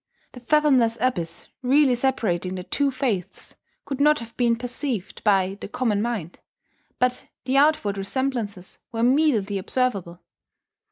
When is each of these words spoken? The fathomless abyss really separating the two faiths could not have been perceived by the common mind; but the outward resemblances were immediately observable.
The 0.31 0.39
fathomless 0.39 0.97
abyss 0.99 1.49
really 1.61 1.93
separating 1.93 2.55
the 2.55 2.63
two 2.63 2.89
faiths 2.89 3.55
could 3.85 4.01
not 4.01 4.17
have 4.17 4.35
been 4.35 4.55
perceived 4.55 5.23
by 5.23 5.59
the 5.61 5.67
common 5.67 6.01
mind; 6.01 6.39
but 6.97 7.27
the 7.45 7.57
outward 7.57 7.99
resemblances 7.99 8.79
were 8.91 9.01
immediately 9.01 9.59
observable. 9.59 10.19